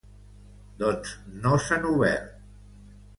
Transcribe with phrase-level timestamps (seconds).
[0.79, 1.11] Doncs
[1.45, 2.33] no s’han obert.